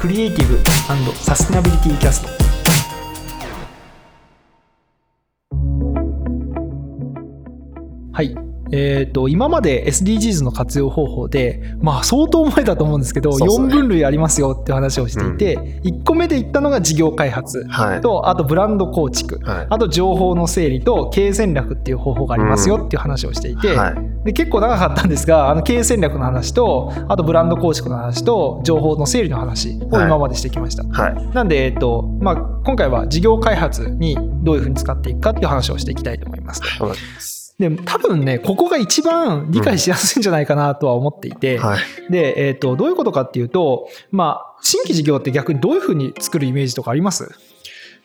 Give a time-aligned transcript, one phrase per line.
[0.00, 0.58] クリエイティブ
[1.12, 2.28] サステナビリティキャスト
[8.10, 8.49] はい。
[8.72, 15.62] えーと、今まで SDGs の活用方法で、まあ、相当前だと思うんですけど、ね、4分類ありますよって話をしていて、うん、
[16.00, 23.78] 1個目で言ったのが事業開発と、はい、あとブランド構築、はい、あと情報の整理と経営戦略っていう方法がありますよっていう話をしていて、うん。
[23.78, 30.84] はい、で結構長かったんですがあの経営戦略の話とあとブランド構築の話と情報の整理の話を今までしてきました。
[30.84, 37.39] なんで、えーとまあ、今回は事業開発にどういうふうに使っていくかっていう話をしていきたいと思います。
[37.60, 41.62] で多分ねここが一番理解しやすいんじゃないかなとは思っていて、うん。
[41.62, 47.30] はい、で、えーと、どういうことかっていうと、まあ、新規事業って逆にどういうふうに作るイメージとかあります？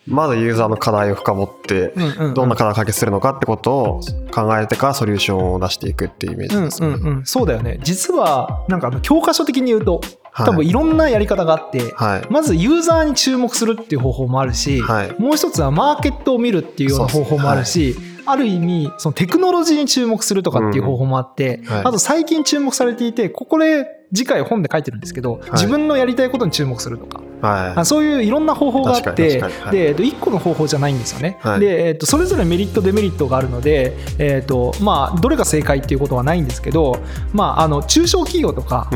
[0.08, 1.92] まずユーザーの課題を深掘って、
[2.36, 6.88] どんな課題を解決するのかってことを考えてからソリューションを出していくっていうイメージですね。
[6.90, 7.80] うんうんうん、そうだよね。
[7.82, 10.02] 実は、なんか教科書的に言うと、
[10.36, 17.96] 多分いろんなやり方があって、はい、まずユーザーに注目するっていう方法もあるし、はい、もう一つはマーケットを見るっていうような方法もあるし、
[18.26, 29.40] ある意味、そのテクノロジーに注目するとかっていう方法もあって、うんはい、あと最近注目されていて、ここで次回本で書いてるんですけど、はい、自分のやりたいことに注目するとか、はい、そういういろんな方法があって、
[29.72, 31.38] で、えっと、1個の方法じゃないんですよね。
[31.60, 37.00] で、えっと、それぞれメリット、デメリットがあるので、えっと、まあ、どれが正解っていうことはないんですけど、
[37.34, 38.90] まあ、あの、中小企業とか、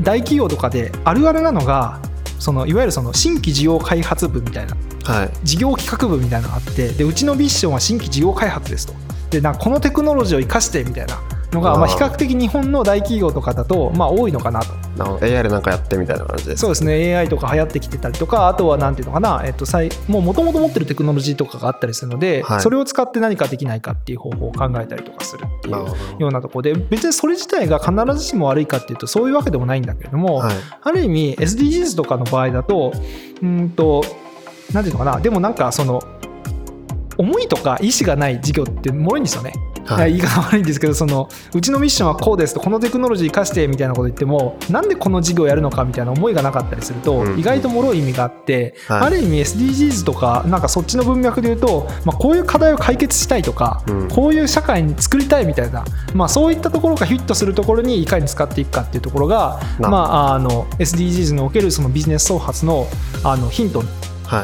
[0.00, 2.00] 大企業とかであるあるなのが、
[2.42, 8.94] そのいわゆるその新規事業開発部みたいなはい、事業企画部みたいなのがあってでうちのミッションは新規事業開発ですと。
[9.30, 11.20] でなこのテクノロジーを生かしてみたいな
[11.52, 14.74] のがまあ比較的日本の大企業とかだとまあ多いのかなと。
[14.98, 17.16] AI でなんかやってみたいな感じでそうですね。
[17.16, 19.64] AI とか流行ってきてたりとかあとはなんていうのかな、えっと、
[20.08, 25.74] もともと持ってるテクノロジーとかがあったりするので、はい、それを使って何かできないかっていう方法を考えたりとかするっていう
[26.18, 32.92] ようなところで別にそれ自体が必ずしも悪いかっていうとそういうわけでもないんだけれども、はい、ある意味 SDGs とかの場合だと
[33.42, 34.04] うんと
[34.72, 35.20] なんていうのかな？
[35.20, 36.02] でもなんかその
[37.18, 39.52] 思いとか意思がない事業ってもろいんですよね。
[39.84, 62.86] はい、言い方悪いんですけどそのうちのミッションはこうですとこのテクノロジー生かしてみたいなこと言ってもなんでこの事業をやるのかみたいな思いがなかったりすると、意外と脆い意味があって、はい、ある意味 SDGs とかなんかそっちの文脈で言うと、まあ、こういう課題を解決したいとか、うん、こういう社会に作りたいみたいな、まあ、そういったところがヒットするところにいかに使っていくかっていうところが、まあ、あの SDGs におけるそのビジネス創発の
[63.24, 63.82] あのヒント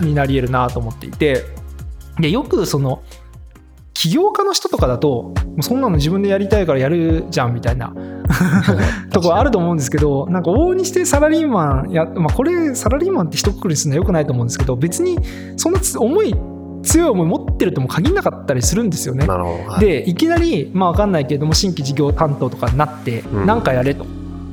[0.03, 1.44] になり得るなと思っていて、
[2.20, 3.03] でよくその
[3.98, 7.92] 起業家の人とかだとそんなの自分でやりたいからやるじゃんみたいな
[9.10, 15.19] とこあると思うんですけどなんか往々にしてサラリーマンや、まあ、これサラリーマンって一括りするのはよくないと思うんですけど別に
[15.56, 16.32] そんな思い
[16.84, 19.26] 強い思い持ってるとも限らなかったりするんですよね。
[19.26, 24.06] はい、でいきなりまあ分かんないけれども新規事業担当とかになって何かやれと。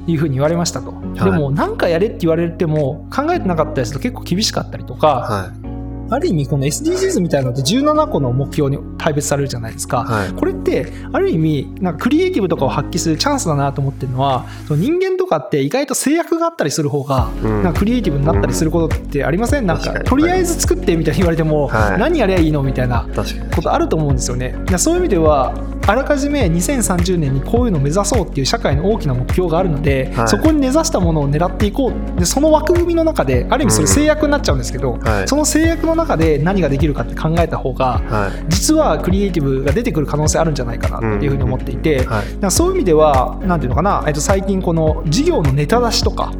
[0.08, 5.65] いうふうに言われましたと、はい、でも何かやれって言われても考えてなかったりすると結構厳しかったりとか、はい
[6.10, 23.08] ある意味この SDGs みたいなのって17個の目標に配別されるじゃないですか、はい、これってある意味なんかクリエイティブとかを発揮するチャンスだなと思ってるのはその人間とかって意外と制約があったりする方がなんかクリエイティブになったりすることってありません、うん、なんかとりあえず作ってみたいに言われても、何やりゃいいのみたいな
[23.56, 24.56] ことあると思うんですよね。
[24.78, 25.54] そういう意味では
[25.88, 32.20] あらかじめ2030年にこういうのを目指そうっていう社会の大きな目標があるので、はい、そこに根ざしたものを狙っていこう。
[32.20, 42.06] でその枠組みの中である意味それ制約になっちゃうんですけど、その制約の中で何ができるかって考えた方が、はい、実はクリエイティブが出てくる可能性あるんじゃないかなっていうふうに思っていて、
[42.42, 46.32] うん、そういう意味ではなんていうのかな、えっと、最近この事業のネタ出しとか、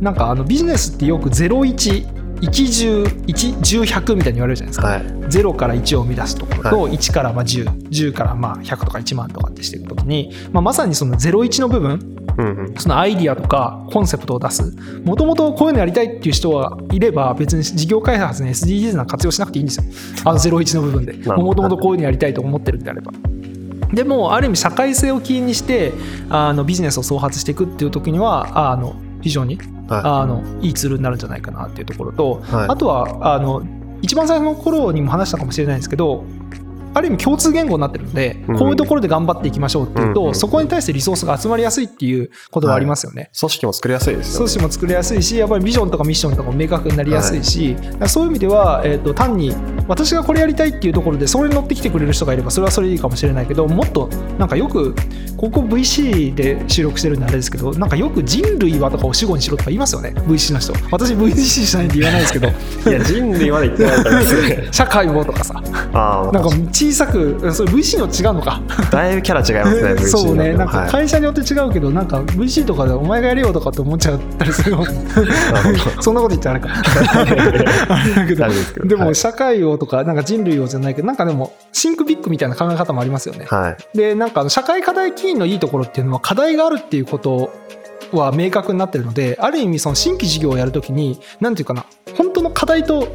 [0.00, 14.76] なんかあのビジネスってよく01 1 10 100みたいに言われるじゃないですか、はい、0から1を生み出すところと、はい、1からまあ10、10からまあ100とか1万とかってしていくときに、まあ、まさにその01の部分、うんうん、そのアイディアとかコンセプトを出す。
[15.04, 19.84] もともとこういうのやりたいっていう人がいれば別に事業開発に SDGs な活用しなくていいんですよ。
[20.24, 21.12] あの01の部分で。
[21.12, 23.12] もともとこういうのやりたいと思ってるんであれば。
[23.92, 25.92] でもある意味社会性を起因にして
[26.28, 29.58] あのビジネスを創発していくっていう時にはあの非常に
[29.88, 33.62] はい、あのいいツールになるんじゃないかなっていうところと、はい、あとはあの
[34.00, 36.24] 一番最初の頃にも話したかもしれないんですけど
[36.94, 43.30] ある意味共通言語になってるので、こういうところで頑張っていきましょうっていうと、そこに対してリソースが集まりやすいっていうことはありますよね。
[43.38, 44.36] 組織も作りやすいですよね。
[44.38, 49.54] 組織も作りやすいし、やっぱりビジョンとかミッションとかも明確になりやすいし、はい、そういう意味では、えーと、単に
[49.88, 54.08] 私がこれやりたいっていうところでそれに乗ってきてくれる人がいればそれはそれでいいかもしれないけどもっと
[54.38, 54.94] なんかよく
[55.36, 60.14] ここ VC で収録してるんであれですけどなんかよく人類はとかを死後にしろとか言いますよね。
[60.26, 60.72] VC の人。
[60.90, 62.48] 私 VC しないんで言わないですけど。
[62.90, 64.22] いや人類まで言ってないから
[64.72, 65.54] 社会もとかさ。
[65.54, 68.60] なんか地小さくそれ VC の違うのか。
[68.90, 74.76] だいぶキャラ違いますね VC そうねなんか会社によって違うけど、はい、なんか VC とかでお前がやれよとかって思っちゃったりする
[76.00, 76.68] そんなこと言っちゃあれか。
[77.88, 78.86] あれだけど。
[78.86, 87.50] でも社会をとかなんか人類をじゃないけどなんかでもシンクビッグみたいな考え方もありますよね、はい、でなんか社会課題起因のいいところっていうのは課題があるっていうこと
[88.12, 93.08] は明確になってるのである意味その新規事業をやるときに何て言うかな本当の課題と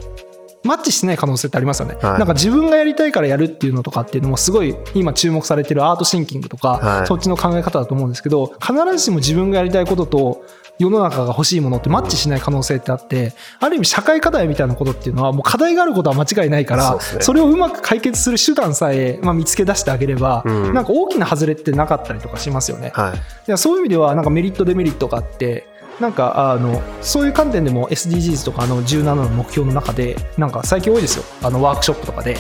[0.64, 10.46] マッチしない可能性ってありますよね、はい、なんか自分がやりたいからやるっていうのとかっていうのもすごい今注目されてるアートシンキングとか、はい、そっちの考え方だと思うんですけど必ずしも自分がやりたいことと
[10.80, 22.92] 世の中が欲しいものってマッチしない可能性ってあってある意味社会課題みたいなことっていうのはもう課題があることは間違いないからそれをうまく解決する手段さえ、まあ、見つけ出してあげれば、なんか大きな外れってなかったりとかしますよね。
[22.96, 23.14] は
[23.48, 25.68] い、そういう意味ではなんかメリットデメリットがあって
[26.00, 31.26] なんかあのそういう観点でも SDGs とかの17の目標の中でなんか最近多いですよ。
[31.42, 32.38] あのワークショップとかで。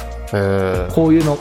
[0.94, 1.38] こういうの。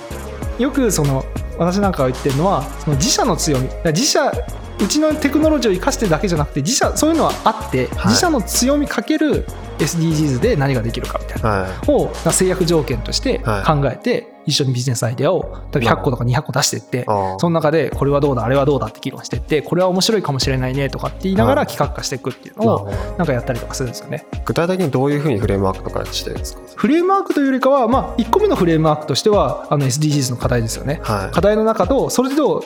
[0.58, 1.24] よくその
[1.56, 3.68] 私なんかが言ってるのはその自社の強み。
[3.86, 4.32] 自社
[4.80, 9.44] うちのテクノロジーを生かしてだけじゃなくて自社そういうのはあって、はい、自社の強みかける
[9.78, 24.24] SDGs で何ができるかみたいな、はい、を制約条件として考えて、一緒にビジネスアイデアを例えば100個とか200個出していって、その中でこれはどうだあれはどうだって議論していってこれは面白いかもしれないねとかって言いながら企画化していくっていうのをなんかやったりとかするんですよね。
[24.46, 26.62] 具体的にどういうふうにフレームワークとかしてるんですか？
[26.74, 31.00] フレームワークというよりかは、まあ、1個目のフレームワークとしてはあの SDGs の課題ですよね。
[31.02, 32.64] はい、課題の中とそれと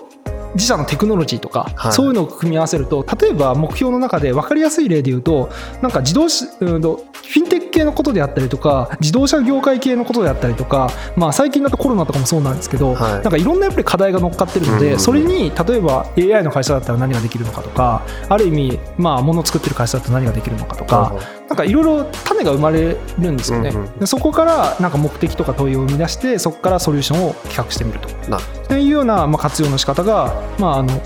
[0.55, 5.51] 自社のテクノロジーとか、はい、そういうのを組み合わせると例えば目標の中で分かりやすい例で言うと
[5.81, 21.15] なんか自動車フィンテック系のことであったりとか自動車業界系のことであったりとか、まあ、最近だとコロナとかもそうなんですけど、はい、なんかいろんなやっぱり課題が乗っかってるので、それに例えば AI の会社だったら何ができるのかとかある意味まあ物を作ってる会社だと何ができるのかとか、
[21.53, 28.09] なんかいろいろ種が生まれるんですよね、うんうん、そこからなんか目的とか問いを生み出してそこからソリューションを企画してみると。
[28.09, 30.99] っていうようなまあ活用の仕方がまああの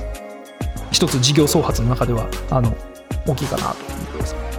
[0.93, 2.73] 一つ事業創発の中ではあの
[3.27, 4.56] 大きいかなと思います。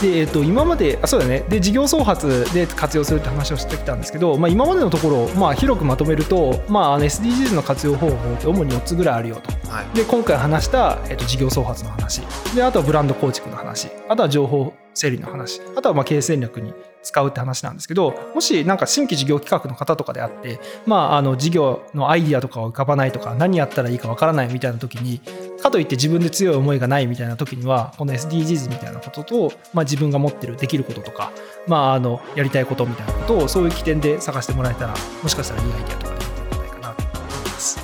[0.00, 1.44] で、えー、と今まであそうだね。
[1.48, 12.22] で事業創発で活用するって話をしてきたんですけど、まあ、今までのところ、まあ、広くまとめると、まあ、SDGs の活用方法って主に4つぐらいあるよと、はい、で今回話した、えー、と事業創発の話。
[12.54, 13.88] であとはブランド構築の話。
[14.08, 15.60] あとは情報整理の話。
[15.76, 16.72] あとはまあ経営戦略に
[17.04, 25.20] 使うって話なんですけどもしなんか新規事業企画の方とかであって、まあ、あの事業のアイディアとかを浮かばないとか何やったらいいかわからないみたいな時に
[25.64, 31.32] かといって自分で強い思いがないみたいな時にはこの SDGs みたいなことと、まあ、自分が持ってるできることとか、
[31.66, 37.80] まあ、あのやりたいことみたいなことをそういう起点で探してもらえたらもしかしたらいいアイデアとかできるんじゃないかなと思います。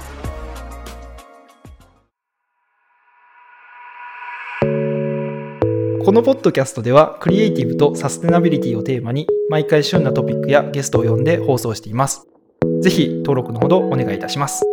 [6.05, 12.27] このポッドキャストではクリエイティブとサステナビリティをテーマに毎回旬なトピックやゲストを呼んで放送しています。
[12.83, 14.70] ぜひ登録のほどお願いいたします。